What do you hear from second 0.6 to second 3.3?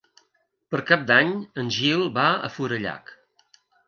Per Cap d'Any en Gil va a Forallac.